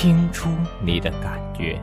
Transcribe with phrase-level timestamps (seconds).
[0.00, 0.48] 听出
[0.82, 1.78] 你的感觉。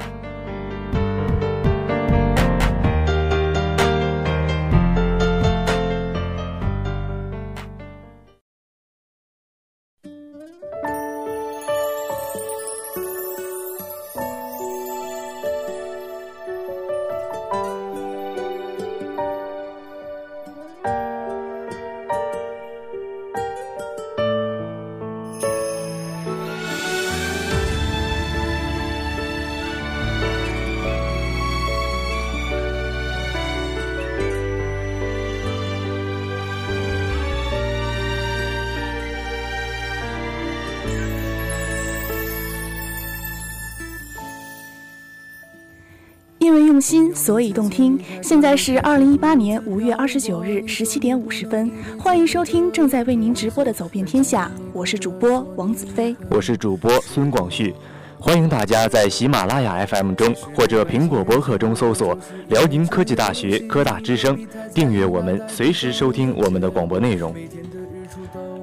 [46.88, 48.00] 心，所以动听。
[48.24, 56.16] 现在是二零一八年五月二十九日十七点五十分，欢迎收听正在为您直播的《走遍天下》，我是主播王子飞。
[56.30, 57.76] 我是主播孙广旭，
[58.18, 64.40] 欢迎大家在喜马拉雅 FM 中或者苹果播客中搜索“辽宁科技大学科大之声”，
[64.74, 67.36] 订阅我们，随时收听我们的广播内容。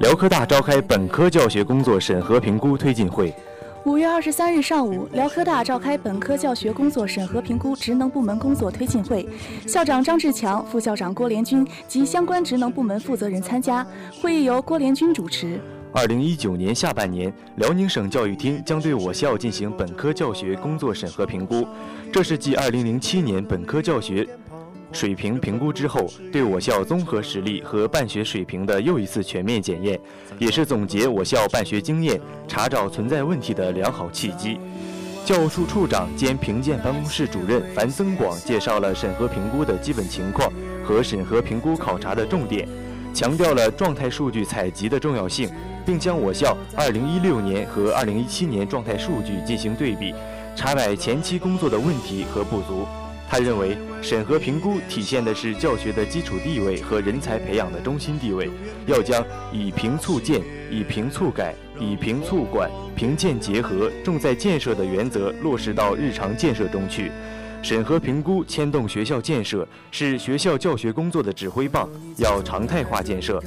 [0.00, 3.34] 辽科大召开本科教学工作审核评估推进会，
[3.84, 9.28] 五月二十三日上午，辽科大召开本科教学工作审核评估职能部门工作推进会，
[9.66, 13.86] 校长张志强、副校长郭连军及相关职能部门负责人参加。
[14.22, 15.60] 会议由郭连军主持。
[15.92, 21.66] 二零一九年下半年，辽宁省教育厅将对我校进行本科教学工作审核评估，
[22.10, 24.26] 这是继二零零七年本科教学
[24.94, 29.98] 水平评估之后，对我校综合实力和办学水平的又一次全面检验，
[30.38, 34.58] 也是总结我校办学经验、查找存在问题的良好契机。
[35.24, 40.52] 教务处处长兼评鉴办公室主任樊增广介绍了审核评估的基本情况
[40.84, 42.68] 和审核评估考察的重点，
[43.12, 45.50] 强调了状态数据采集的重要性，
[45.84, 50.14] 并将我校2016年和2017年状态数据进行对比，
[50.54, 52.86] 查摆前期工作的问题和不足。
[53.34, 58.48] 他认为，审核评估体现的是教学的基础地位和人才培养的中心地位，
[58.86, 60.40] 要将以评促建、
[60.70, 67.10] 以评促改、以评促管、评建结合、重在建设的原则落实到日常建设中去。
[67.60, 73.42] 审核评估牵动学校建设，是学校教学工作的指挥棒，要常态化建设。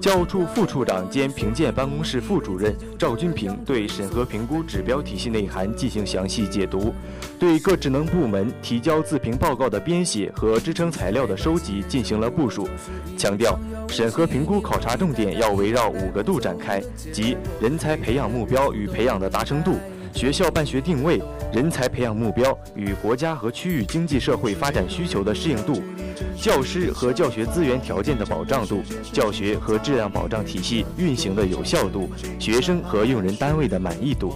[0.00, 6.94] 教务处副处长兼评鉴办公室副主任赵军平对审核评估指标体系内涵进行详细解读，
[7.38, 12.66] 对各职能部门提交自评报告的编写和支撑材料的收集进行了部署，
[13.18, 16.82] 强调审核评估考察重点要围绕五个度展开，
[17.12, 19.76] 即人才培养目标与培养的达成度。
[20.14, 21.20] 学校办学定位、
[21.52, 25.80] 人才培养目标与国家和区域经济社会发展需求的适应度、
[26.36, 28.82] 教师和教学资源条件的保障度、
[29.12, 34.34] 教学和质量保障体系运行的有效度、学生和用人单位的满意度。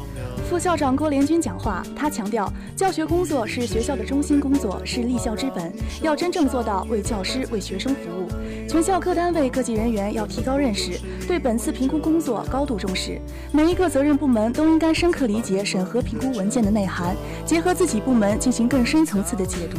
[0.48, 8.28] 副校长郭连军讲话，他强调，教学工作是学校的中心工作，是立校之本，要真正做到为教师、为学生服务。
[8.68, 13.18] 全校各单位各级人员要提高认识，对本次评估工作高度重视。
[13.52, 19.78] 每一个责任部门都应该深刻理解审核评估文件的内涵，结合自己部门进行更深层次的解读。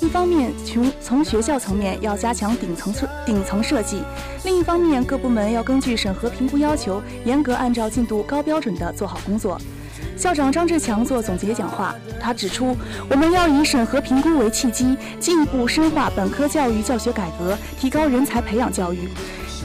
[0.00, 3.98] 一方面，从从学校层面要加强顶层设顶层设计；
[4.44, 9.60] 另一方面，各部门要根据审核评估要求，严格按照进度高标准的做好工作。
[10.18, 12.76] 校长张志强做总结讲话，他指出，
[13.08, 19.08] 我们要以审核评估为契机，进一步深化本科教育教学改革，提高人才培养教育。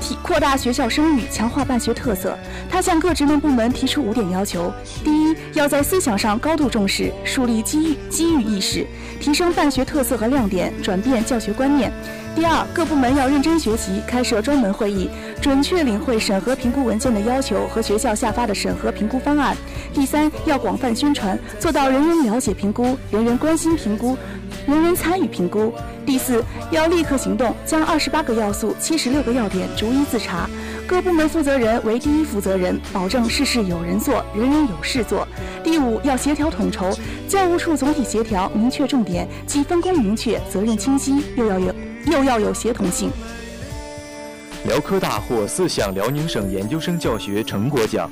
[0.04, 2.38] 提扩大学校声誉，强化办学特色。
[2.70, 4.70] 他向各职能部门提出五点要求：
[5.02, 8.86] 第一，要在思想上高度重视，树立机遇机遇意识，
[9.22, 11.90] 提升办学特色和亮点，转变教学观念。
[12.36, 15.08] 第二，各部门要认真学习，开设专门会议，
[15.40, 19.56] 准确领会审核评估文件的要求和学校下发的审核评估方案。
[19.94, 24.18] 第三，要广泛宣传，做到人人了解评估，人人关心评估，
[24.68, 25.74] 人人参与评估。
[26.06, 30.50] 第四，要立刻行动，将二十八个要素、七十六个要点逐一自查，
[30.88, 35.28] 各部门负责人为第一负责人，保证事事有人做，人人有事做。
[35.64, 36.92] 第五，要协调统筹，
[37.28, 41.74] 教务处总体协调，明确重点，既分工明确，责任清晰，又要有。
[42.08, 43.10] 又要有协同性。
[44.66, 48.12] 辽科大获四项辽宁省研究生教学成果奖。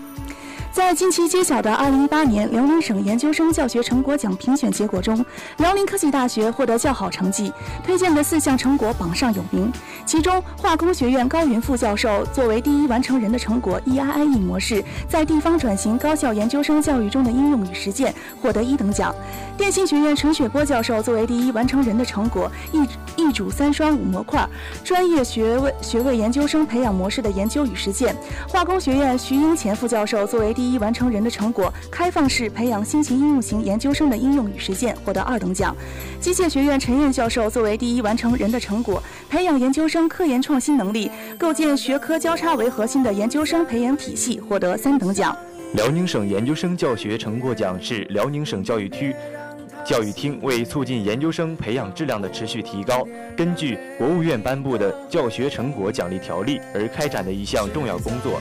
[0.71, 5.23] 在近期揭晓的2018年辽宁省研究生教学成果奖评选结果中，
[5.57, 7.51] 辽宁科技大学获得较好成绩，
[7.83, 9.69] 推荐的四项成果榜上有名。
[10.05, 19.13] 其中，化工学院高云副教授作为第一完成人的成果 EIIE 模式在地方转型高校研究生教育中的应用与实践，获得一等奖；
[19.57, 22.87] 电信学院陈雪波教授作为第一完成人的成果一
[23.31, 24.47] 主三双五模块
[24.83, 28.13] 专业学位学位研究生培养模式的研究与实践；
[28.47, 35.73] 化工学院徐英前副教授作为第一完成人的成果，开放式培养新型应用型研究生的应用与实践，获得二等奖；
[36.19, 45.35] 机械学院陈燕教授作为第一完成人的成果，培养研究生科研创新能力，构建学科交叉为核心的研究生培养体系，获得三等奖。
[45.73, 49.13] 辽宁省研究生教学成果奖是辽宁省教育厅。
[49.85, 53.05] 教育厅为促进研究生培养质量的持续提高，
[53.35, 58.39] 根据国务院颁布的教学成果奖励条例而开展的一项重要工作。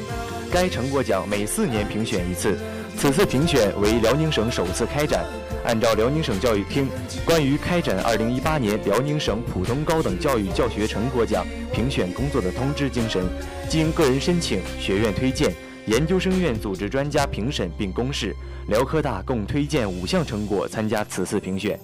[0.52, 2.58] 该成果奖每四年评选一次，
[2.96, 5.24] 此次评选为辽宁省首次开展。
[5.64, 6.88] 按照辽宁省教育厅
[7.24, 13.22] 关于开展2018年辽宁省普通高等教育教学成果奖评选工作的通知精神，
[13.68, 15.52] 经个人申请、学院推荐。
[15.86, 18.36] 研究生院组织专家评审并公示，
[18.68, 21.78] 辽科大共推荐五项成果参加此次评选。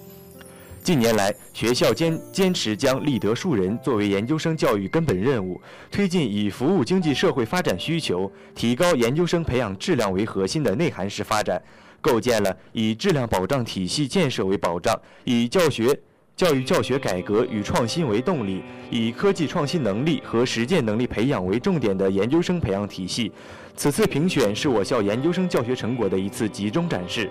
[0.81, 5.59] 近年来，学校坚坚持将立德树人作为研究生教育根本任务，
[5.91, 11.61] 推进以服务经济社会发展需求、提高研究生培养质量为核心的内涵式发展，
[11.99, 15.99] 构建了以质量保障体系建设为保障，以教学。
[16.37, 18.61] 教育教学改革与创新为动力，
[18.91, 23.31] 以科技创新能力和实践能力培养为重点的研究生培养体系。
[23.75, 27.27] 此次评选是我校研究生教学成果的一次集中展示。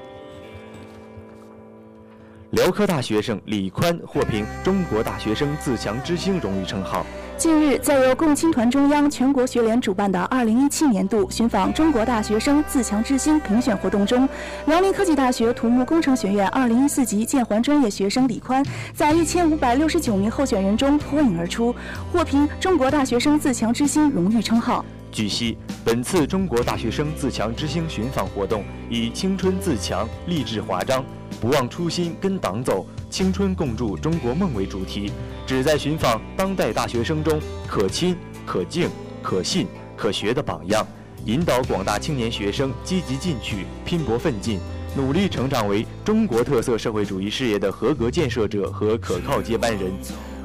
[2.50, 7.06] 辽科大学生李宽获评中国大学生自强之星荣誉称号。
[7.38, 14.26] 近日，在由共青团中央、全国学联主办的2017年度寻访中国大学生自强之星评选活动中，
[14.66, 21.74] 辽宁科技大学土木工程学院2014级建环专业学生李宽，在1569名候选人中脱颖而出，
[22.10, 24.82] 获评中国大学生自强之星荣誉称号。
[25.12, 31.04] 据悉，本次中国大学生自强之星寻访活动以“青春自强，励志华章，
[31.38, 32.86] 不忘初心，跟党走，
[33.16, 35.10] 青春共筑中国梦”为主题。
[35.46, 38.14] 旨在寻访当代大学生中可亲、
[38.44, 38.90] 可敬、
[39.22, 39.66] 可信、
[39.96, 40.86] 可学的榜样，
[41.24, 44.60] 引导广大青年学生积极进取、拼搏奋进，
[44.94, 49.90] 努力成长为中国特色社会主义事业的合格建设者和可靠接班人。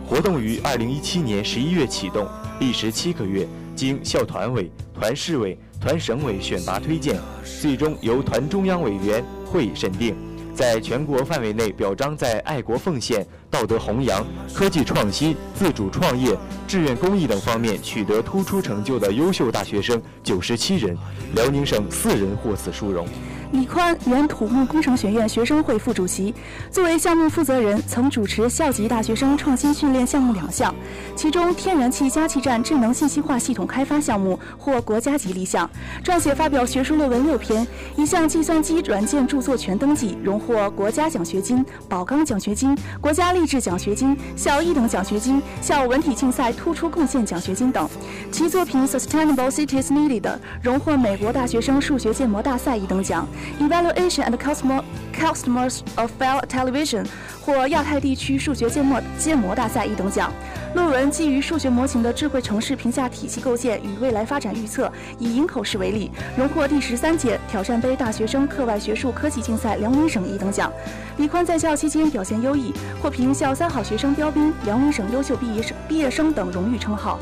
[0.08, 2.26] 活动于二零一七年十一月启动，
[2.62, 3.46] 历时七个月，
[3.76, 10.16] 经校团委、团市委、团省委选拔推荐，最终由团中央委员会审定。
[10.54, 20.98] 在全国范围内表彰在爱国奉献、道德弘扬、科技创新、自主创业、志愿公益等方面取得突出成就的优秀大学生九十七人，
[21.34, 23.08] 辽宁省四人获此殊荣。
[23.52, 26.34] 李宽，原土木工程学院学生会副主席，
[26.72, 30.74] 作为项目负责人，曾主持校级大学生创新训练项目两项，
[31.18, 35.70] 其中天然气加气站智能信息化系统开发项目获国家级立项，
[36.02, 37.68] 撰写发表学术论文六篇，
[37.98, 47.90] 一项计算机软件著作权登记，荣获国家奖学金、宝钢奖学金、国家励志奖学金、校一等奖学金、校文体竞赛突出贡献奖学金等。
[48.32, 50.22] 其作品《Sustainable Cities Needed》
[50.64, 53.28] 荣获美国大学生数学建模大赛一等奖。
[53.60, 54.84] Evaluation and Customer
[55.14, 57.06] Customers of File Television
[57.42, 60.32] 获亚太地区数学建模建模大赛一等奖。
[60.74, 70.72] 论文基于数学模型的智慧城市评价体系构建与未来发展预测，以营口市为例，荣获第十三届挑战杯大学生课外学术科技竞赛辽宁省一等奖。
[71.18, 77.20] 李宽在校期间表现优异，获评校三好学生标兵、辽宁省优秀毕业生毕业生等荣誉称号。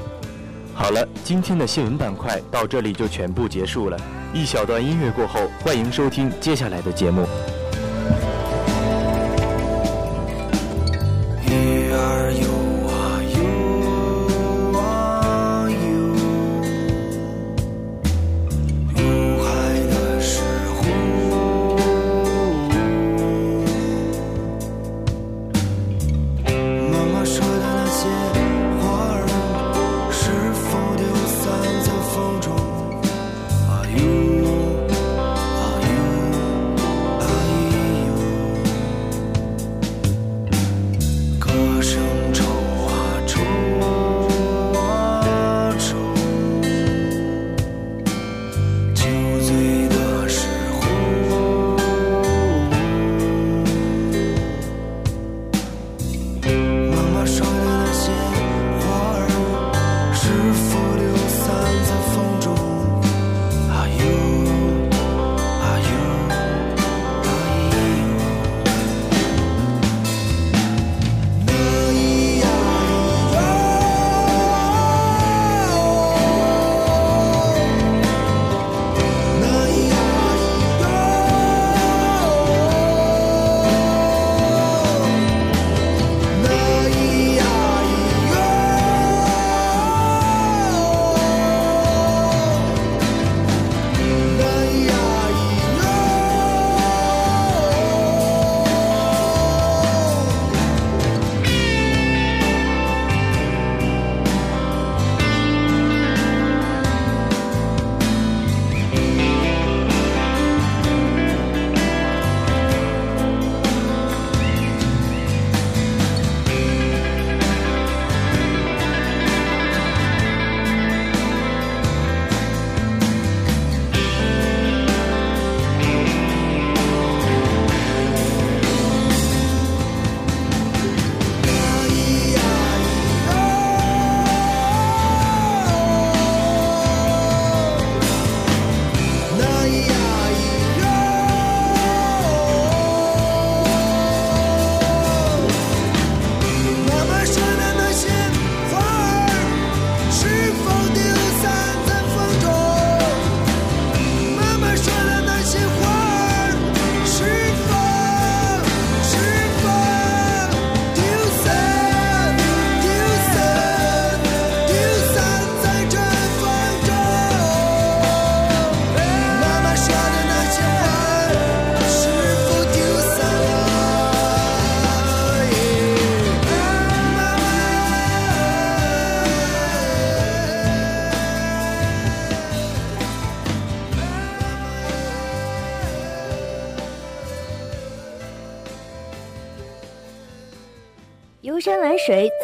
[0.79, 3.97] 好了，今天的新闻板块到这里就全部结束了。
[4.33, 7.27] 一小段音乐过后，欢迎收听接下来的节目。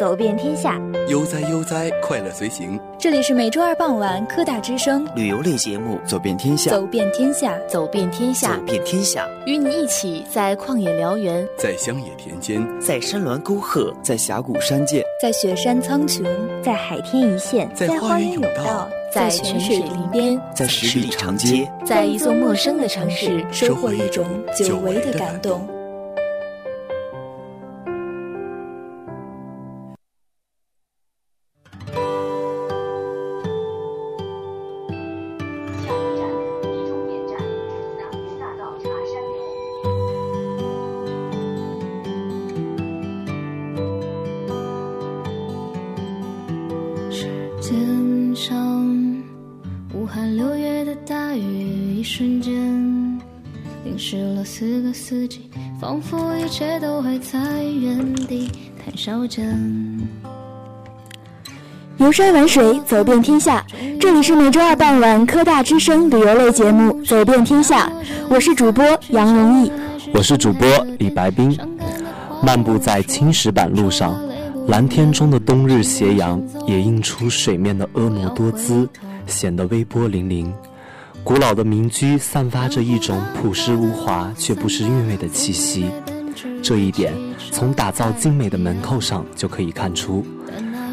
[0.06, 2.78] 走遍天下；悠哉悠哉，快乐随行。
[2.96, 16.24] 这里是每周二傍晚科大之声旅游类节目《走遍天下》，走遍天下，走遍天下，走遍天下，与你一起在旷野辽原，在乡野田间，在山峦沟壑，在峡谷山涧，在雪山苍穹，
[16.62, 24.24] 在海天一线，在花园甬道，在泉水林边，在十里长街，在一座陌生的城市，收获一种
[24.56, 25.66] 久违的感动。
[55.86, 58.50] 仿佛一切都还在原地
[58.84, 59.56] 谈笑间。
[61.98, 63.64] 游山玩水，走遍天下。
[64.00, 67.86] 这里是每周二傍晚科大之声旅游类节目《走遍天下》，
[68.28, 69.70] 我是主播杨荣毅，
[70.12, 71.56] 我是主播李白冰。
[72.42, 74.20] 漫步在青石板路上，
[74.66, 78.88] 蓝天中的冬日斜阳也映出水面的婀娜多姿，
[79.28, 80.52] 显得微波粼粼。
[81.26, 85.90] 古老的民居散发着一种朴实无华却不失韵味的气息，
[86.62, 87.12] 这一点
[87.50, 90.24] 从打造精美的门扣上就可以看出。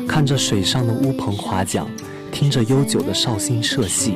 [0.07, 1.85] 看着水上的乌篷划桨，
[2.31, 4.15] 听着悠久的绍兴社戏，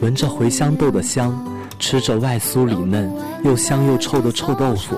[0.00, 1.36] 闻着茴香豆的香，
[1.80, 3.12] 吃着外酥里嫩
[3.42, 4.96] 又香又臭的臭豆腐，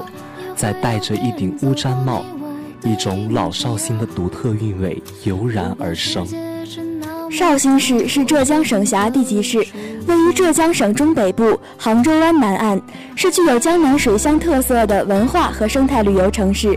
[0.55, 2.23] 再戴着一顶乌毡帽，
[2.85, 6.27] 一种老绍兴的独特韵味油然而生。
[7.31, 9.65] 绍兴市是浙江省辖地级市，
[10.11, 12.83] 位于浙江省中北部杭州湾南岸，
[13.15, 16.77] 是具有江南水乡特色的文化和生态旅游城市。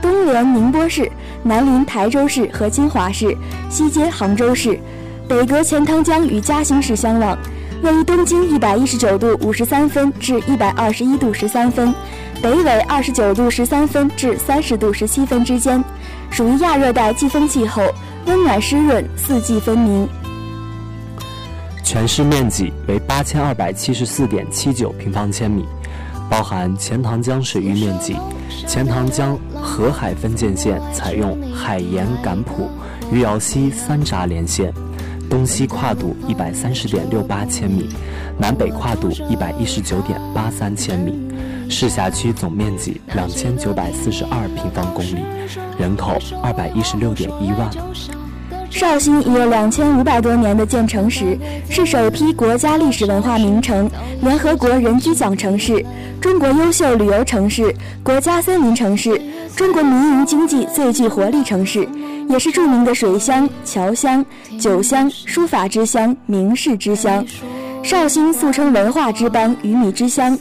[0.00, 3.36] 东连宁波市，南临台州市和金华市，
[3.68, 4.80] 西接杭州市，
[5.28, 7.36] 北隔钱塘江与嘉兴市相望，
[7.82, 11.94] 位于东经一百一十九度五十三分至一百二十一度十三分，
[12.40, 15.84] 北纬二十九度十三分至三十度十七分之间，
[16.30, 17.82] 属于亚热带季风气候。
[18.26, 20.06] 温暖湿润，四季分明。
[21.90, 25.64] 全市面积为八千二百七十四点七九平方千米，
[26.30, 28.16] 包含钱塘江水域面积。
[28.64, 32.70] 钱塘江河海分界线采用海盐赶浦
[33.10, 34.72] 余姚溪三闸连线，
[35.28, 37.88] 东西跨度一百三十点六八千米，
[38.38, 41.18] 南北跨度一百一十九点八三千米。
[41.68, 45.24] 市辖区总面积两千九百四十二平方公里，
[45.76, 47.68] 人口二百一十六点一万。
[48.70, 51.36] 绍兴已有两千五百多年的建城史，
[51.68, 53.90] 是首批国家历史文化名城、
[54.22, 55.84] 联合国人居奖城市、
[56.20, 59.20] 中国优秀旅游城市、国家森林城市、
[59.56, 61.86] 中国民营经济最具活力城市，
[62.28, 64.24] 也是著名的水乡、侨乡、
[64.58, 67.24] 酒乡、书法之乡、名士之乡。
[67.82, 70.38] 绍兴素称文化之邦、鱼米之乡。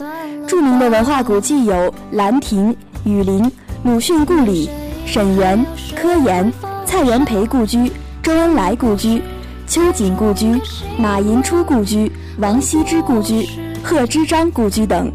[0.48, 3.52] 著名的文化古迹有兰亭、雨林、
[3.84, 4.70] 鲁迅故里、
[5.06, 6.52] 沈园、科研、
[6.86, 9.22] 蔡元培故居、周恩来故居、
[9.66, 10.60] 秋瑾故居、
[10.98, 13.48] 马寅初故居、王羲之故居、
[13.82, 15.12] 贺知章故居等。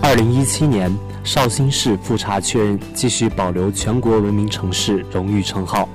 [0.00, 0.90] 二零一七年，
[1.24, 5.88] 绍兴市复查确认继续保留全国文明城市荣誉称号。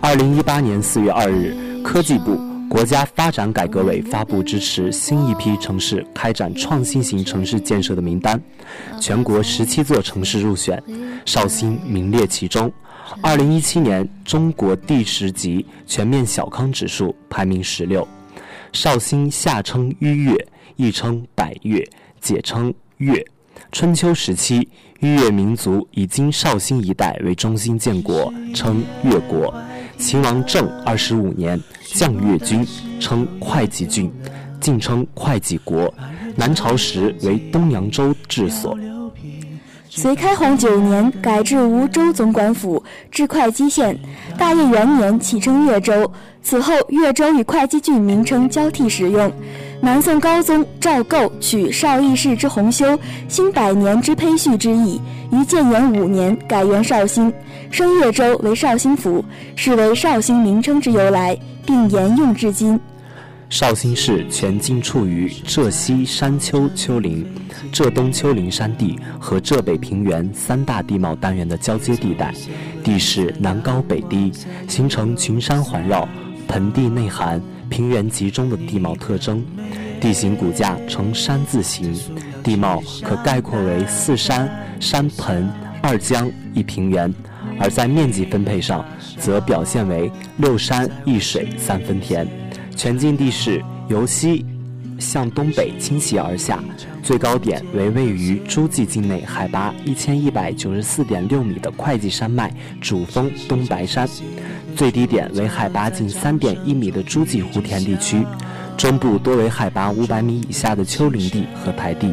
[0.00, 2.38] 二零一八年四月二日，科技部。
[2.68, 8.40] 国家发展改革委发布支持新一批城市开展创新型城市建设的名单，
[8.98, 10.82] 全国十七座城市入选，
[11.26, 12.72] 绍兴名列其中。
[13.20, 18.06] 二零一七年中国第十级全面小康指数排名十六。
[18.72, 21.86] 绍兴夏称逾越，亦称百越，
[22.20, 23.22] 简称越。
[23.70, 24.66] 春秋时期，
[25.00, 29.54] 逾越民族以今绍兴一带为中心建国，称越国。
[29.98, 32.66] 秦王政二十五年，降越军，
[32.98, 34.10] 称会稽郡，
[34.58, 35.92] 晋称会稽国。
[36.34, 38.76] 南朝时为东扬州治所。
[39.88, 43.98] 隋开皇九年，改置梧州总管府，置会稽县。
[44.38, 46.10] 大业元年，启称越州。
[46.42, 49.30] 此后，越州与会稽郡名称交替使用。
[49.82, 57.32] 南宋高宗赵构取绍义氏之洪修，兴百年之胚序之意，于建炎五年改元绍兴。
[57.70, 59.24] 升越州为绍兴府，
[59.56, 62.80] 是为绍兴名称之由来，并沿用至今。
[63.52, 67.22] 绍兴市全境处于浙西山丘丘陵、
[67.70, 72.32] 浙东丘陵山地和浙北平原三大地貌单元的交接地带，
[72.82, 74.32] 地势南高北低，
[74.66, 76.08] 形成群山环绕、
[76.48, 77.38] 盆地内含、
[77.68, 79.44] 平原集中的地貌特征。
[80.00, 81.94] 地形骨架呈山字形，
[82.42, 85.46] 地貌可概括为四山、山盆。
[85.82, 87.12] 二江一平原，
[87.58, 88.82] 而在面积分配上，
[89.18, 92.26] 则表现为六山一水三分田。
[92.82, 94.44] 全境地势由西
[94.98, 96.58] 向东北倾斜而下，
[97.00, 104.08] 最高点为位于诸暨境内海拔一千一百九十四点六米的会稽山脉主峰东白山，
[104.74, 108.26] 最低点为海拔仅三点一米的诸暨湖田地区，
[108.76, 112.12] 中部多为海拔五百米以下的丘陵地和台地。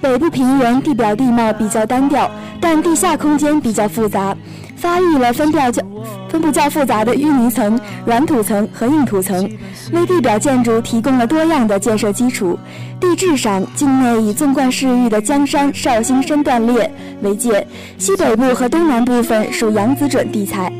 [0.00, 2.28] 北部平原地表地貌比较单调，
[2.60, 4.36] 但地下空间比较复杂，
[4.76, 5.82] 发育了分调较
[6.28, 9.48] 分布较复杂的淤泥层、软土层和硬土层，
[9.92, 12.58] 为地表建筑提供了多样的建设基础。
[13.00, 16.90] 地质上，境内以纵贯世域的江山绍兴深断裂
[17.22, 17.66] 为界，
[17.96, 20.72] 西北部和东南部分属扬子准地材，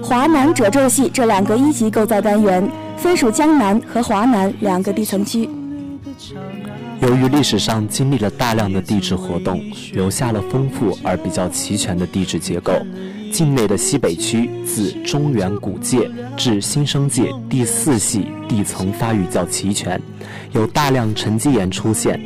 [0.00, 2.66] 华南褶皱系这两个一级构造单元
[2.96, 5.48] 分属江南和华南两个地层区。
[7.04, 9.62] 由于历史上经历了大量的地质活动，
[9.92, 12.72] 留下了丰富而比较齐全的地质结构。
[13.30, 20.00] 境内的西北区自中原古界至新生界第四系地层发育较齐全，
[20.52, 22.18] 有大量沉积岩出现；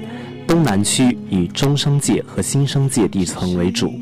[0.46, 3.92] 东南区以中生界和新生界地层为主，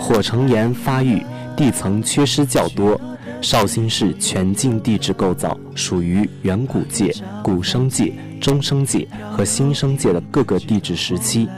[0.00, 1.22] 火成岩发育，
[1.56, 3.00] 地层缺失较多。
[3.40, 8.10] 绍兴市全境地质构造属于远古界、古生界。
[8.44, 11.48] 中生界和新生界的各个地质时期，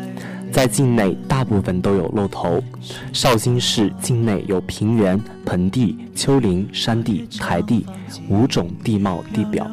[0.53, 2.63] 在境内大部分都有露头。
[3.13, 7.85] 绍兴市境内有平原、盆地、丘陵、山地、台地
[8.29, 9.69] 五种地貌地表。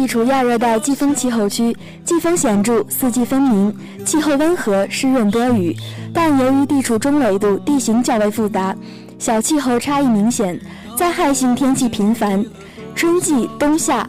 [0.00, 5.76] 地处亚热带季风气候区，季风显著，四季分明，气候温和，湿润多雨。
[6.14, 8.74] 但由于地处中纬度，地形较为复杂，
[9.18, 10.58] 小气候差异明显，
[10.96, 12.42] 灾害性天气频繁。
[12.94, 14.08] 春季、冬夏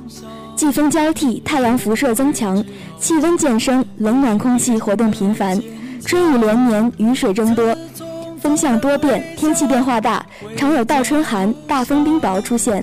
[0.56, 2.64] 季风交替，太阳辐射增强，
[2.98, 5.62] 气温渐升，冷暖空气活动频繁，
[6.06, 7.78] 春雨连绵，雨水增多，
[8.40, 10.26] 风向多变，天气变化大，
[10.56, 12.82] 常有倒春寒、大风冰雹出现。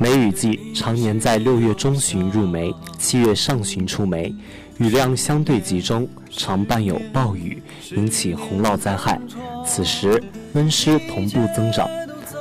[0.00, 4.34] 梅雨季常年在六月中旬入梅，七月上旬出梅，
[4.78, 9.20] 雨量相对集中，常伴有暴雨，引起洪涝灾害。
[9.62, 10.18] 此时
[10.54, 11.86] 温湿同步增长，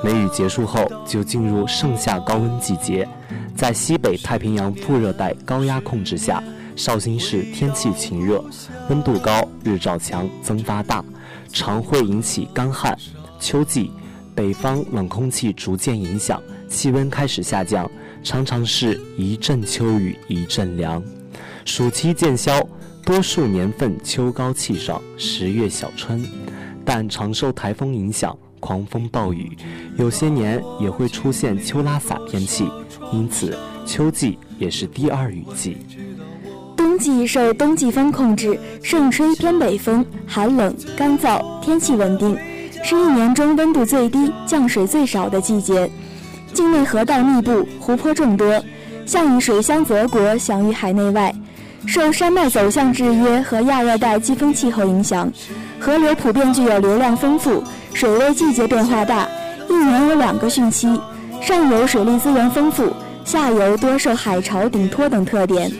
[0.01, 3.05] 梅雨结束后就进入盛夏高温季节。
[3.57, 6.41] 在西北太平洋副热带高压控制下，
[6.77, 8.41] 绍兴市天气晴热，
[8.89, 11.03] 温度高，日照强，增发大，
[11.51, 12.97] 常会引起干旱。
[13.37, 13.91] 秋季，
[14.33, 16.41] 北方冷空气逐渐影响。
[16.69, 17.89] 气温开始下降，
[18.23, 21.03] 常常是一阵秋雨一阵凉。
[21.65, 22.65] 暑期渐消，
[23.03, 26.23] 多数年份秋高气爽，十月小春，
[26.85, 29.57] 但常受台风影响，狂风暴雨，
[29.97, 32.69] 有些年也会出现秋拉洒天气。
[33.11, 35.77] 因此，秋季也是第二雨季。
[36.77, 42.37] 冬季受冬季风控制，盛吹偏北风，寒冷干燥，天气稳定，
[42.83, 45.89] 是一年中温度最低、降水最少的季节。
[46.59, 48.61] 境内河道密布，湖泊众多，
[49.05, 51.33] 像以水乡泽国享誉海内外。
[51.87, 55.31] 受山脉走向制约和亚热带季风气候影响，
[55.79, 59.25] 河流普遍具有流量丰富、水位季节变化大，
[59.69, 60.99] 一年有两个汛期。
[61.41, 62.91] 上游水利资源丰富，
[63.23, 65.71] 下游多受海潮顶托等特点。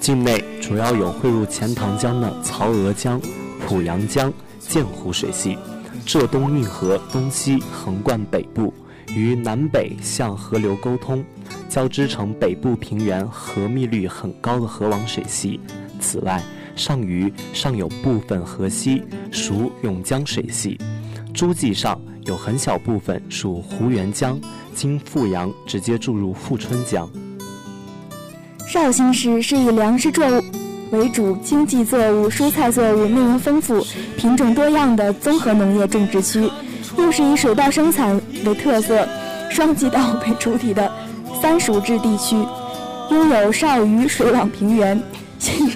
[0.00, 3.20] 境内主要有汇入钱塘江的曹娥江、
[3.68, 5.56] 濮阳江、建湖水系，
[6.04, 8.74] 浙东运河东西横贯北部。
[9.14, 11.24] 与南北向河流沟通，
[11.68, 15.60] 交织成北部平原河密率很高的河网水系。
[15.98, 16.42] 此外，
[16.76, 20.78] 上虞尚有部分河溪，属永江水系；
[21.34, 24.40] 诸暨上有很小部分属湖源江，
[24.74, 27.08] 经富阳直接注入富春江。
[28.66, 30.42] 绍兴市是以粮食作物
[30.92, 33.84] 为主，经济作物、蔬菜作物内容丰富、
[34.16, 36.48] 品种多样的综合农业种植区，
[36.96, 39.06] 又是以水稻生产为特色、
[39.50, 40.90] 双季稻为主体的
[41.40, 42.36] 三熟制地区。
[43.10, 45.02] 拥有少虞水网平原、
[45.38, 45.68] 新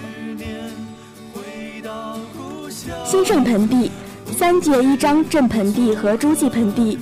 [3.04, 3.90] 新盛盆地、
[4.38, 6.96] 三界一张镇盆地和诸暨盆地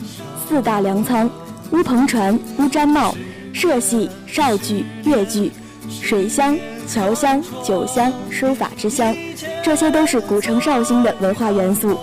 [0.48, 1.30] 四大粮仓，
[1.72, 3.14] 乌篷船、乌毡帽、
[3.52, 5.52] 社戏、少剧、越剧、
[6.00, 9.14] 水乡、桥乡、酒乡、书法之乡，
[9.62, 11.98] 这些都是古城绍兴的文化元素。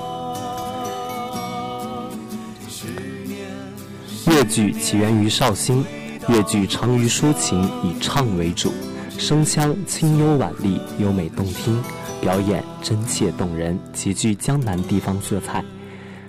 [4.49, 5.85] 剧起源于绍兴。
[6.27, 8.71] 越剧长于抒情，以唱为主，
[9.17, 11.81] 声腔清幽婉丽，优美动听，
[12.21, 15.65] 表演真切动人，极具江南地方色彩。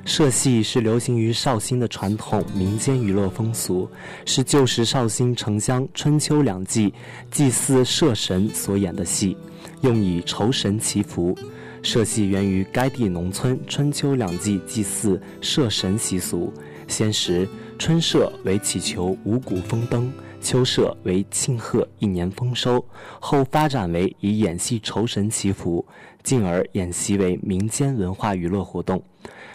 [0.06, 3.86] 社戏是流行于绍兴的传统民间娱乐风俗，
[4.24, 6.94] 是旧时绍兴城乡春秋两季
[7.30, 9.36] 祭祀社神所演的戏，
[9.82, 11.36] 用以酬神祈福。
[11.82, 16.50] 社戏源于该地农村春秋两季祭祀社神习俗，
[16.88, 17.46] 先时。
[17.80, 22.84] 春社为祈求五谷丰登，秋社为庆贺一年丰收，
[23.18, 25.82] 后发展为以演戏酬神祈福，
[26.22, 29.02] 进而演习为民间文化娱乐活动。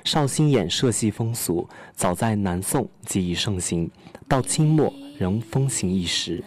[0.04, 3.88] 绍兴演社戏风俗早在南宋即已盛行，
[4.28, 6.44] 到清末仍风行一时。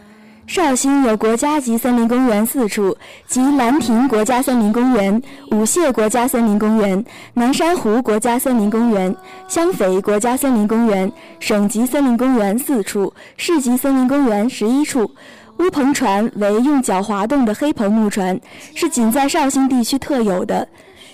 [0.48, 9.14] 绍兴有国家级森林公园四处，即兰亭国家森林公园、舞榭国家森林公园、南山湖国家森林公园、
[9.46, 15.10] 香肥国家森林公园，省级森林公园四处，市级森林公园十一处。
[15.58, 18.40] 乌篷船为用脚滑动的黑篷木船，
[18.74, 20.66] 是仅在绍兴地区特有的，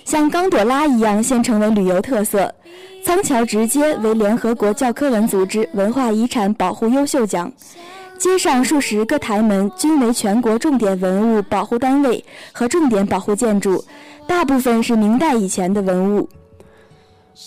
[0.05, 2.49] 像刚朵拉一样现成为旅游特色。
[3.03, 7.51] 仓桥直街为联合国教科文组织文化遗产保护优秀奖。
[8.17, 13.83] 街上数十个台门均为全国重点文物保护单位和重点保护建筑，
[14.27, 16.27] 大部分是明代以前的文物。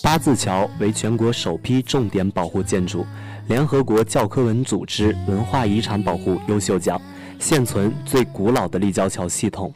[0.02, 3.04] 八字桥为全国首批重点保护建筑，
[3.46, 7.00] 联合国教科文组织文化遗产保护优秀奖，
[7.38, 9.72] 现存最古老的立交桥系统。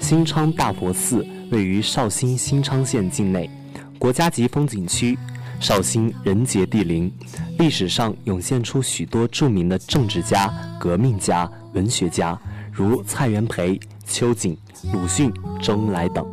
[0.00, 3.48] 新昌大佛寺位于绍兴新昌县境内，
[3.98, 5.16] 国家级风景区。
[5.62, 7.08] 绍兴人杰地灵，
[7.56, 12.36] 历史上涌现出许多著名的政治家、革命家、文学家，
[12.72, 14.58] 如蔡元培、秋瑾、
[14.92, 16.26] 鲁迅、周恩来等。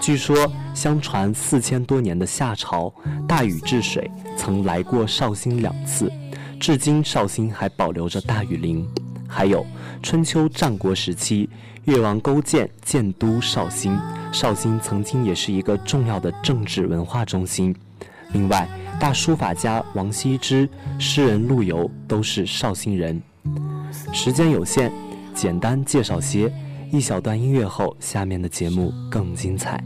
[0.00, 0.36] 据说，
[0.74, 2.92] 相传四千多年的夏朝
[3.28, 6.10] 大禹治水曾来过绍兴两次，
[6.58, 8.84] 至今绍兴还保留着大禹陵。
[9.28, 9.64] 还有
[10.02, 11.48] 春秋战国时期，
[11.84, 13.96] 越王勾践建都绍兴，
[14.32, 17.72] 绍兴曾经也是一个重要的政治文化中心。
[18.34, 18.68] 另外，
[19.00, 20.68] 大书法家王羲之、
[20.98, 23.22] 诗人陆游都是绍兴人。
[24.12, 24.92] 时间有限，
[25.32, 26.52] 简单介绍些。
[26.92, 29.82] 一小段音乐后，下面的节目更精彩。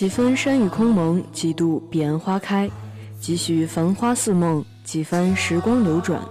[0.00, 2.70] 几分山雨空蒙，几度彼岸花开，
[3.20, 6.22] 几许繁花似梦，几番时光流转，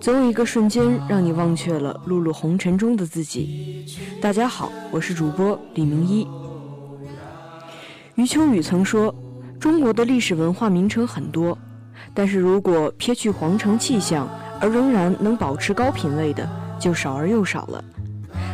[0.00, 3.84] 总有一个瞬间让你忘却了碌碌红尘中的自己。
[4.20, 6.24] 大家好，我是主播李明一。
[8.14, 9.12] 余秋雨曾说
[9.58, 11.58] ：“中国的历史文化名城很多，
[12.14, 14.28] 但是如果撇去皇城气象，
[14.60, 17.82] 而仍然能保持高品位的，就少而又少了。”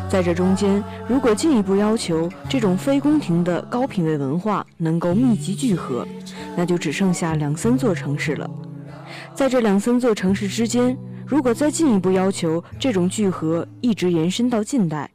[0.09, 6.07] 在这中间，如果进一步要求这种非宫廷的高品位文化能够密集聚合，
[6.57, 8.49] 那就只剩下两三座城市了。
[9.35, 15.11] 在这两三座城市之间，如果再进一步要求这种聚合一直延伸到近代，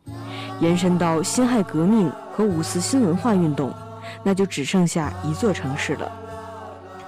[0.60, 3.74] 延伸到辛亥革命和五四新文化运动，
[4.24, 6.12] 那就只剩下一座城市了，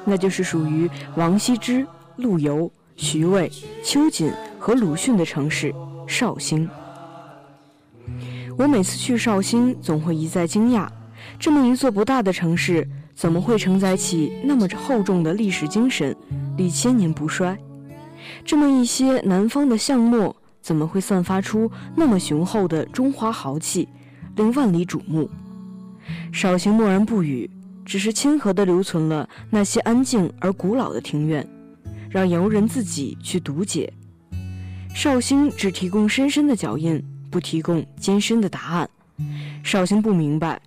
[0.04, 3.48] 那就是属于王羲之、陆游、徐渭、
[3.84, 5.72] 秋瑾和鲁迅的城市——
[6.08, 6.68] 绍兴。
[8.58, 10.88] 我每次去绍兴，总会一再惊讶：
[11.38, 16.16] 这么一座不大的城市，怎么会承载起那么厚重的历史精神，
[16.56, 17.58] 历千年不衰？
[18.46, 23.90] 这么一些南方的巷陌，怎么会散发出那么雄厚的中华豪气，
[24.38, 25.30] 令万里瞩目？
[26.32, 27.50] 绍兴默然不语，
[27.84, 31.46] 只是亲和地留存了那些安静而古老的庭院，
[32.10, 33.92] 让游人自己去读解。
[34.96, 37.04] 绍兴只提供深深的脚印。
[37.36, 38.90] 不提供艰深的答案，
[39.62, 40.58] 绍兴不明白，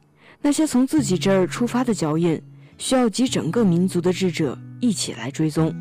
[0.43, 2.39] 那些从自己这儿出发的脚印，
[2.77, 5.75] 需要集整个民族的智者一起来追踪。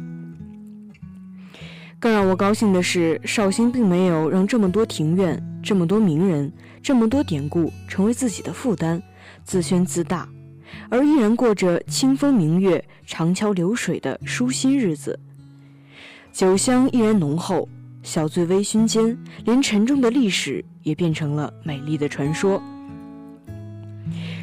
[2.00, 6.50] 更让我高兴的是，绍兴并没有让这么多庭院、这么多名人、
[6.82, 9.04] 这么多典故成为自己的负担，
[9.44, 10.30] 自宣自大，
[10.90, 15.20] 而依然过着清风明月、长桥流水的舒心日子。
[16.32, 17.68] 酒香依然浓厚。
[18.08, 22.64] 小醉微醺间，连沉重的历史也变成了美丽的传说。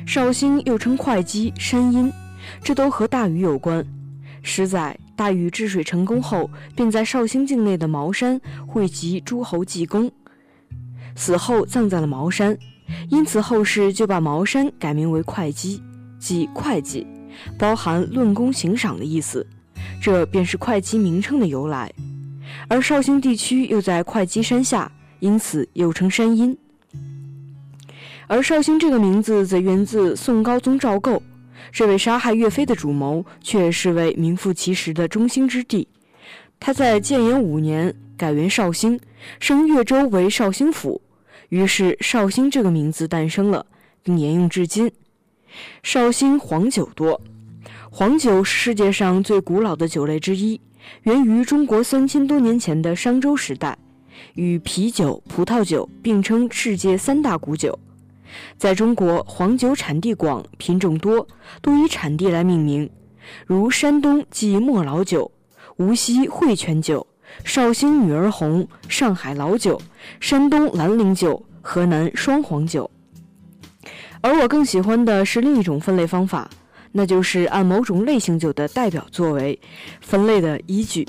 [0.06, 2.12] 绍兴又称会稽、山阴，
[2.62, 3.82] 这都和大禹有关。
[4.42, 10.12] 十载，大禹治水成功后，便在绍兴境内的茅山汇集诸侯济公，
[11.16, 12.54] 死后葬在了茅山，
[13.08, 15.82] 因此后世就把茅山改名为会稽，
[16.18, 17.06] 即会稽，
[17.58, 19.46] 包含论功行赏的意思，
[20.02, 21.90] 这便是会稽名称的由来。
[22.68, 24.90] 而绍兴地区又在会稽山下，
[25.20, 26.56] 因此又称山阴。
[28.26, 31.22] 而绍兴这个名字则源自宋高宗赵构，
[31.70, 35.86] 这位杀害岳飞的主谋，却是位名副其实的中兴之地。
[36.58, 38.98] 他在建炎五年改元绍兴，
[39.40, 41.02] 升越州为绍兴府，
[41.50, 43.66] 于是绍兴这个名字诞生了，
[44.02, 44.90] 并沿用至今。
[45.82, 47.20] 绍兴黄酒多，
[47.90, 50.58] 黄酒是世界上最古老的酒类之一。
[51.02, 53.76] 源于中国三千多年前的商周时代，
[54.34, 57.78] 与啤酒、葡萄酒并称世界三大古酒。
[58.58, 61.26] 在中国，黄酒产地广，品种多，
[61.62, 62.90] 多以产地来命名，
[63.46, 65.30] 如山东即莫老酒，
[65.76, 67.06] 无锡汇泉酒，
[67.44, 69.80] 绍兴女儿红，上海老酒，
[70.20, 72.90] 山东兰陵酒，河南双黄酒。
[74.20, 76.50] 而我更喜欢的是另一种分类方法。
[76.96, 79.58] 那就是按某种类型酒的代表作为
[80.00, 81.04] 分类的依据，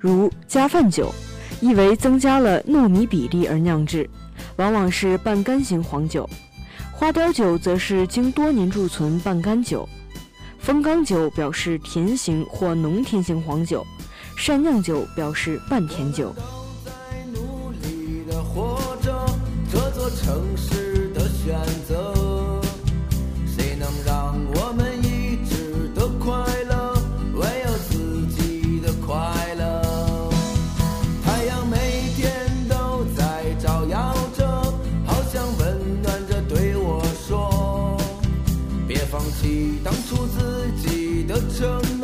[0.00, 1.14] 如加饭酒，
[1.60, 4.10] 意为增加了糯米比例而酿制，
[4.56, 6.28] 往往是半干型黄酒；
[6.92, 9.88] 花雕酒则是经多年贮存半干酒；
[10.58, 13.80] 风缸酒表示甜型或浓甜型黄酒；
[14.36, 16.34] 善酿酒表示半甜酒。
[20.14, 21.56] 城市的选
[21.88, 22.60] 择，
[23.46, 24.81] 谁能让我们
[41.62, 42.01] to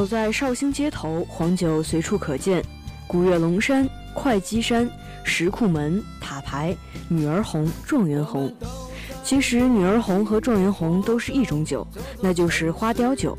[0.00, 2.64] 走在绍兴街头，黄酒随处可见，
[3.06, 4.88] 古岳龙山、会稽山、
[5.24, 6.74] 石库门、塔牌、
[7.06, 8.50] 女儿红、状元红。
[9.22, 11.86] 其实女儿红和状元红都是一种酒，
[12.18, 13.36] 那就是花雕酒。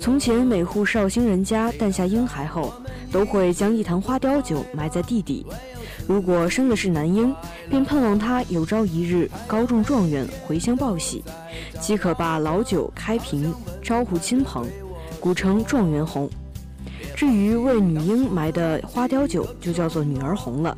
[0.00, 2.72] 从前每户绍兴人家诞下婴孩后，
[3.12, 5.44] 都会将一坛花雕酒埋在地底。
[6.08, 7.36] 如果生的是男婴，
[7.68, 11.22] 便盼望他有朝一日高中状元，回乡报喜，
[11.78, 14.66] 即可把老酒开瓶，招呼亲朋，
[15.24, 16.28] 古称状元红。
[17.16, 20.76] 至于为女婴埋的花雕酒，就叫做女儿红了，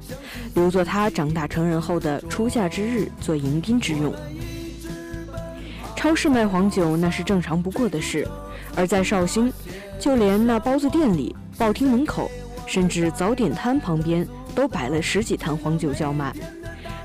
[0.55, 4.15] 留作她长大成人后的出嫁之日做迎宾之用。
[5.97, 8.25] 超市卖黄酒那是正常不过的事，
[8.77, 9.53] 而在绍兴，
[9.99, 12.31] 就连那包子店里、报厅门口，
[12.69, 16.33] 甚至早点摊旁边，都摆了十几坛黄酒叫卖。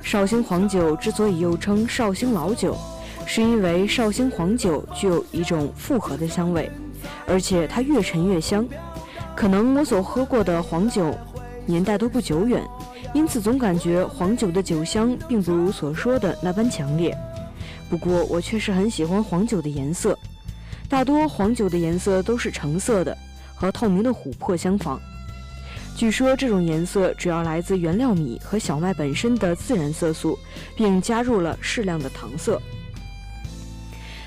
[0.03, 2.77] 绍兴黄酒之所以又称绍兴老酒，
[3.25, 6.69] 是因为绍兴黄酒具有一种复合的香味，
[7.27, 8.67] 而且它越陈越香。
[9.35, 11.17] 可能我所喝过的黄酒
[11.65, 12.61] 年代都不久远，
[13.13, 17.15] 因此总感觉黄酒的酒香并不如所说的那般强烈。
[17.89, 20.17] 不过我确实很喜欢黄酒的颜色，
[20.87, 23.17] 大多黄酒的颜色都是橙色的，
[23.55, 24.99] 和透明的琥珀相仿。
[25.95, 30.37] 据说这种颜色主要来自原料米和小麦本身的自然色素，
[30.75, 32.61] 并加入了适量的糖色。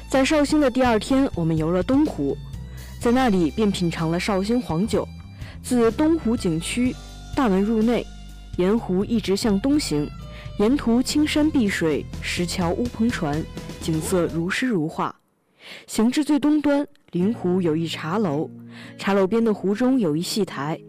[0.08, 2.36] 在绍兴的第二天，我们游了东湖，
[3.04, 5.06] 在那里便品尝了绍兴黄酒。
[5.62, 6.96] 自东湖景区
[7.36, 8.02] 大门入内，
[8.56, 10.08] 沿湖一直向东行。
[10.58, 13.44] 沿途青山碧水，石桥乌篷船，
[13.78, 15.14] 景色如诗如画。
[15.86, 18.48] 行至最东端，临湖有一茶楼，
[18.96, 20.80] 茶楼边的湖中有一戏台，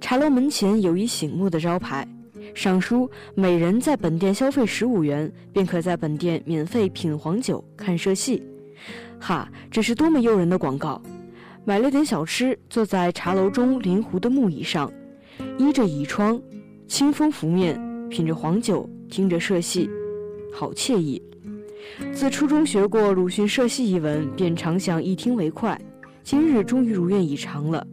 [0.00, 2.04] 茶楼门前有一醒目的招牌，
[2.56, 8.42] 上书“每人在本店消费十五元，便可在本店免费品黄酒、看社戏”。
[9.20, 11.00] 哈，这是多么诱人的广告！
[11.64, 14.92] 买了点小吃，坐在茶楼中临湖的木椅上，
[15.58, 16.40] 依着倚窗，
[16.88, 18.88] 清风拂面，品着黄酒。
[19.08, 19.90] 听着社戏，
[20.54, 21.22] 好惬意。
[22.14, 25.78] 自初中学过鲁迅社戏一文，便常想一听为快。
[26.24, 27.86] 今日终于如愿以偿了，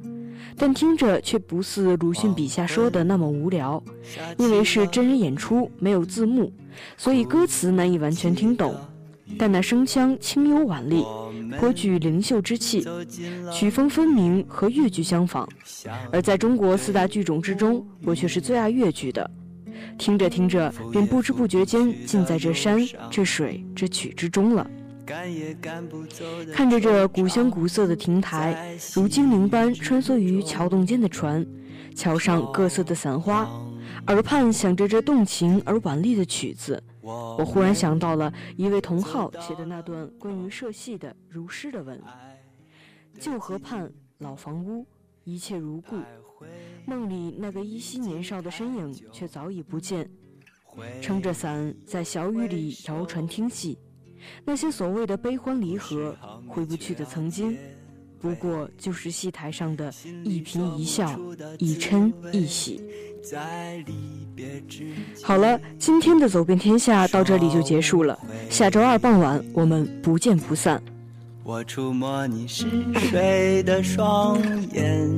[0.56, 3.84] 但听着却不似鲁迅笔下说的那么无聊，
[4.38, 6.50] 因为是真人演出，没有字幕，
[6.96, 8.74] 所以歌词难以完全听懂。
[9.38, 11.04] 但那声腔清幽婉丽，
[11.58, 12.86] 颇具灵秀之气，
[13.52, 15.48] 曲风分明，和越剧相仿。
[16.12, 19.30] 而在中国四大剧种之中，我却是最爱越剧的。
[19.98, 22.80] 听着听着，便不知不觉间浸在这山、
[23.10, 24.70] 这水、这曲之中了。
[26.54, 31.46] 看着这古香古色的亭台，如精灵般穿梭于桥洞间的船，
[31.96, 33.50] 桥上各色的伞花，
[34.08, 42.02] 耳畔响着这动情而婉丽的曲子，我忽然想到了一位同好写的那段关于社戏的如诗的文：
[43.20, 44.86] 旧河畔老房屋，
[45.24, 45.98] 一切如故。
[46.86, 50.10] 梦里那个依稀年少的身影却早已不见，
[51.02, 53.78] 撑着伞在小雨里摇船听戏，
[54.46, 56.16] 那些所谓的悲欢离合、
[56.48, 57.58] 回不去的曾经，
[58.22, 59.94] 不过就是戏台上的
[60.24, 61.20] 一颦一笑、
[61.58, 62.82] 一嗔一喜。
[65.22, 68.18] 好了，今天的走遍天下到这里就结束了，
[68.50, 70.82] 下周二傍晚我们不见不散。
[71.44, 74.38] 我触摸你嗜睡的双
[74.74, 75.10] 眼。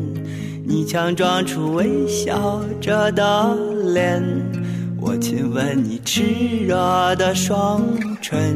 [0.63, 3.55] 你强装出微笑着的
[3.93, 4.23] 脸，
[4.99, 7.83] 我亲吻你炽热的双
[8.21, 8.55] 唇，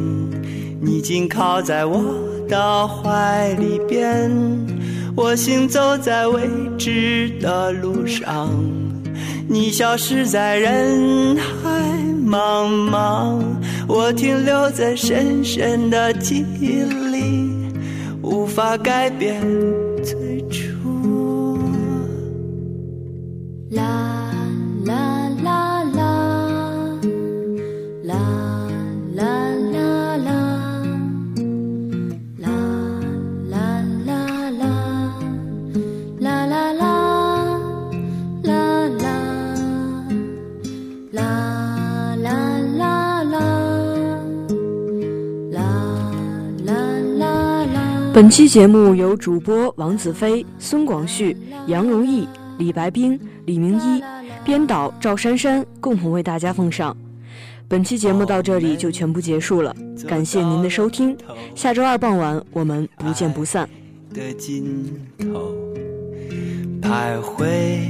[0.80, 2.04] 你紧靠在我
[2.50, 4.32] 到怀里边，
[5.16, 8.50] 我行走在未知的路上，
[9.48, 11.70] 你消失在人海
[12.26, 13.40] 茫茫，
[13.88, 17.50] 我停留在深深的记忆里，
[18.22, 19.42] 无法改变。
[48.16, 51.36] 本期节目由主播王子飞、孙广旭、
[51.68, 52.26] 杨如意、
[52.58, 54.02] 李白冰、李明一，
[54.46, 56.96] 编导赵珊珊共同为大家奉上。
[57.68, 59.76] 本期节目到这里就全部结束了，
[60.08, 61.14] 感谢您的收听。
[61.56, 63.70] 下周二傍晚我们不见不散。
[64.14, 65.54] 的尽头，
[66.82, 67.90] 徘徊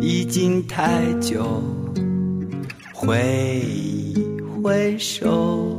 [0.00, 1.62] 已经太久，
[2.92, 4.26] 挥一
[4.60, 5.78] 挥手。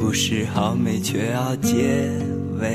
[0.00, 2.10] 故事好美却要结
[2.58, 2.74] 尾，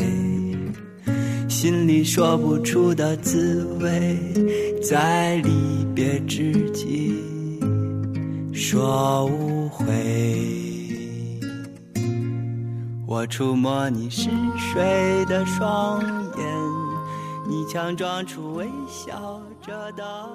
[1.50, 4.16] 心里说不出的滋味，
[4.80, 7.20] 在离别之际。
[8.54, 9.84] 说无悔，
[13.08, 16.46] 我触摸你湿水的双眼，
[17.50, 20.30] 你强装出微笑着的。